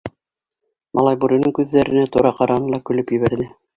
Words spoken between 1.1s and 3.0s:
бүренең күҙҙәренә тура ҡараны ла